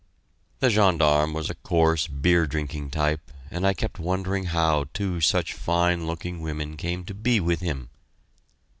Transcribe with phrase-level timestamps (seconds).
[0.61, 5.53] The gendarme was a coarse, beer drinking type, and I kept wondering how two such
[5.53, 7.89] fine looking women came to be with him.